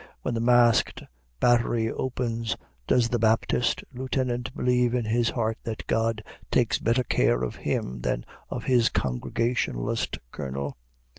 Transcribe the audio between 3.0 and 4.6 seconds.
the "Baptist" Lieutenant